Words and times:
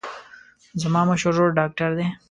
زما 0.81 1.01
مشر 1.09 1.29
ورور 1.31 1.49
ډاکتر 1.59 1.89
دی. 1.97 2.05